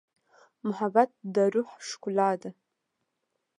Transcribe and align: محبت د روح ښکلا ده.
محبت 0.67 1.09
د 1.33 1.35
روح 1.53 1.69
ښکلا 1.87 2.31
ده. 2.41 2.51